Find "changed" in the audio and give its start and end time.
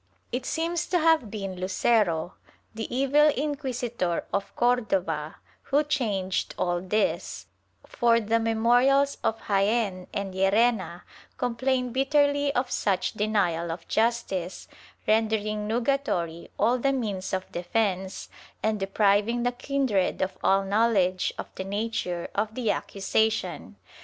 5.83-6.55